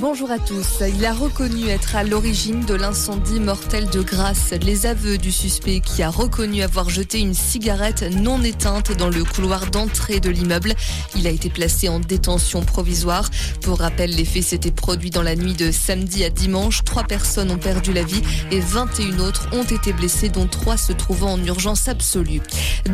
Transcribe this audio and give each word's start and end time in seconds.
Bonjour 0.00 0.30
à 0.30 0.38
tous. 0.38 0.82
Il 0.96 1.04
a 1.04 1.12
reconnu 1.12 1.68
être 1.68 1.96
à 1.96 2.02
l'origine 2.02 2.64
de 2.64 2.74
l'incendie 2.74 3.40
mortel 3.40 3.88
de 3.90 4.00
Grasse. 4.00 4.52
Les 4.62 4.86
aveux 4.86 5.18
du 5.18 5.30
suspect 5.30 5.80
qui 5.80 6.02
a 6.02 6.08
reconnu 6.08 6.62
avoir 6.62 6.88
jeté 6.88 7.20
une 7.20 7.34
cigarette 7.34 8.02
non 8.02 8.42
éteinte 8.42 8.96
dans 8.96 9.10
le 9.10 9.22
couloir 9.22 9.70
d'entrée 9.70 10.18
de 10.18 10.30
l'immeuble. 10.30 10.74
Il 11.14 11.26
a 11.26 11.30
été 11.30 11.50
placé 11.50 11.88
en 11.88 12.00
détention 12.00 12.62
provisoire. 12.62 13.28
Pour 13.60 13.80
rappel, 13.80 14.10
les 14.10 14.24
faits 14.24 14.44
s'étaient 14.44 14.70
produits 14.70 15.10
dans 15.10 15.22
la 15.22 15.36
nuit 15.36 15.54
de 15.54 15.70
samedi 15.70 16.24
à 16.24 16.30
dimanche. 16.30 16.84
Trois 16.84 17.04
personnes 17.04 17.50
ont 17.50 17.58
perdu 17.58 17.92
la 17.92 18.02
vie 18.02 18.22
et 18.50 18.60
21 18.60 19.18
autres 19.18 19.48
ont 19.52 19.64
été 19.64 19.92
blessées, 19.92 20.30
dont 20.30 20.46
trois 20.46 20.78
se 20.78 20.92
trouvant 20.92 21.34
en 21.34 21.44
urgence 21.44 21.88
absolue. 21.88 22.40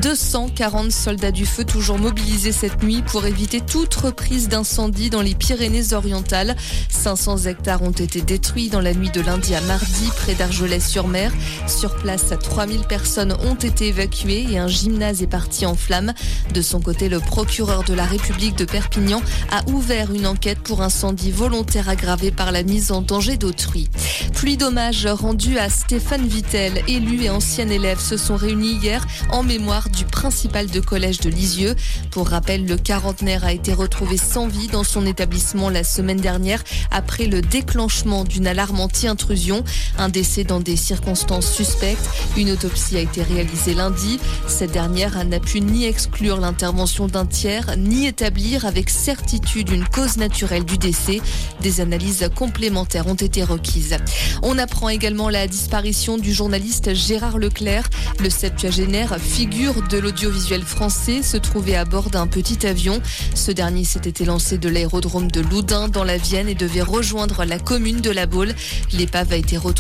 240 0.02 0.90
soldats 0.90 1.32
du 1.32 1.46
feu 1.46 1.64
toujours 1.64 1.98
mobilisés 1.98 2.52
cette 2.52 2.82
nuit 2.82 3.02
pour 3.02 3.24
éviter 3.24 3.60
toute 3.60 3.94
reprise 3.94 4.48
d'incendie 4.48 5.10
dans 5.10 5.22
les 5.22 5.27
Pyrénées-Orientales. 5.34 6.56
500 6.90 7.44
hectares 7.46 7.82
ont 7.82 7.90
été 7.90 8.20
détruits 8.20 8.68
dans 8.68 8.80
la 8.80 8.94
nuit 8.94 9.10
de 9.10 9.20
lundi 9.20 9.54
à 9.54 9.60
mardi 9.62 10.10
près 10.16 10.34
d'Argelès-sur-Mer. 10.34 11.32
Sur 11.66 11.94
place, 11.96 12.32
3000 12.42 12.80
personnes 12.82 13.36
ont 13.44 13.54
été 13.54 13.88
évacuées 13.88 14.46
et 14.50 14.58
un 14.58 14.68
gymnase 14.68 15.22
est 15.22 15.26
parti 15.26 15.66
en 15.66 15.74
flammes. 15.74 16.12
De 16.54 16.62
son 16.62 16.80
côté, 16.80 17.08
le 17.08 17.20
procureur 17.20 17.84
de 17.84 17.94
la 17.94 18.04
République 18.04 18.56
de 18.56 18.64
Perpignan 18.64 19.22
a 19.50 19.68
ouvert 19.70 20.12
une 20.12 20.26
enquête 20.26 20.60
pour 20.60 20.82
incendie 20.82 21.30
volontaire 21.30 21.88
aggravé 21.88 22.30
par 22.30 22.52
la 22.52 22.62
mise 22.62 22.92
en 22.92 23.02
danger 23.02 23.36
d'autrui. 23.36 23.88
Pluie 24.34 24.56
d'hommage 24.56 25.06
rendu 25.06 25.58
à 25.58 25.68
Stéphane 25.68 26.26
Vittel, 26.26 26.82
élu 26.88 27.24
et 27.24 27.30
ancien 27.30 27.68
élève, 27.68 28.00
se 28.00 28.16
sont 28.16 28.36
réunis 28.36 28.74
hier 28.74 29.06
en 29.30 29.42
mémoire 29.42 29.88
du 29.88 30.04
principal 30.04 30.68
de 30.68 30.80
collège 30.80 31.20
de 31.20 31.30
Lisieux. 31.30 31.74
Pour 32.10 32.28
rappel, 32.28 32.66
le 32.66 32.76
quarantenaire 32.76 33.44
a 33.44 33.52
été 33.52 33.72
retrouvé 33.72 34.16
sans 34.16 34.46
vie 34.46 34.68
dans 34.68 34.84
son 34.84 35.06
la 35.18 35.82
semaine 35.82 36.20
dernière 36.20 36.62
après 36.92 37.26
le 37.26 37.40
déclenchement 37.40 38.22
d'une 38.22 38.46
alarme 38.46 38.78
anti-intrusion. 38.78 39.64
Un 39.98 40.08
décès 40.08 40.44
dans 40.44 40.60
des 40.60 40.76
circonstances 40.76 41.50
suspectes. 41.50 42.08
Une 42.36 42.52
autopsie 42.52 42.96
a 42.96 43.00
été 43.00 43.22
réalisée 43.22 43.74
lundi. 43.74 44.20
Cette 44.46 44.70
dernière 44.70 45.24
n'a 45.24 45.40
pu 45.40 45.60
ni 45.60 45.86
exclure 45.86 46.38
l'intervention 46.38 47.08
d'un 47.08 47.26
tiers, 47.26 47.76
ni 47.76 48.06
établir 48.06 48.64
avec 48.64 48.90
certitude 48.90 49.70
une 49.70 49.84
cause 49.86 50.18
naturelle 50.18 50.64
du 50.64 50.78
décès. 50.78 51.20
Des 51.62 51.80
analyses 51.80 52.30
complémentaires 52.36 53.08
ont 53.08 53.14
été 53.14 53.42
requises. 53.42 53.96
On 54.42 54.56
apprend 54.56 54.88
également 54.88 55.30
la 55.30 55.48
disparition 55.48 56.16
du 56.16 56.32
journaliste 56.32 56.94
Gérard 56.94 57.38
Leclerc. 57.38 57.90
Le 58.20 58.30
septuagénaire, 58.30 59.18
figure 59.18 59.82
de 59.88 59.98
l'audiovisuel 59.98 60.62
français, 60.62 61.22
se 61.22 61.36
trouvait 61.36 61.76
à 61.76 61.84
bord 61.84 62.10
d'un 62.10 62.28
petit 62.28 62.66
avion. 62.66 63.00
Ce 63.34 63.50
dernier 63.50 63.84
s'était 63.84 64.24
lancé 64.24 64.58
de 64.58 64.68
l'aérodrome 64.68 65.07
de 65.08 65.40
Loudun 65.40 65.88
dans 65.88 66.04
la 66.04 66.18
Vienne 66.18 66.50
et 66.50 66.54
devait 66.54 66.82
rejoindre 66.82 67.44
la 67.44 67.58
commune 67.58 68.02
de 68.02 68.10
La 68.10 68.26
Baule. 68.26 68.54
L'épave 68.92 69.32
a 69.32 69.36
été 69.36 69.56
retrouvée 69.56 69.78